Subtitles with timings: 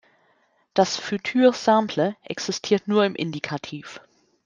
[0.73, 3.99] Das "futur simple" existiert nur im Indikativ.